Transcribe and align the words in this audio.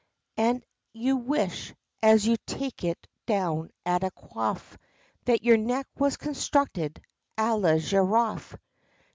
And 0.37 0.65
you 0.93 1.15
wish, 1.17 1.75
as 2.01 2.25
you 2.25 2.35
take 2.47 2.83
it 2.83 3.05
down 3.27 3.69
at 3.85 4.03
a 4.03 4.09
quaff, 4.09 4.75
That 5.25 5.43
your 5.43 5.57
neck 5.57 5.85
was 5.95 6.17
constructed 6.17 6.99
à 7.37 7.61
la 7.61 7.77
giraffe. 7.77 8.55